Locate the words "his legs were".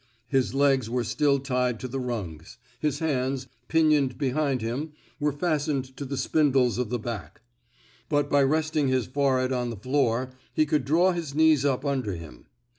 0.29-1.03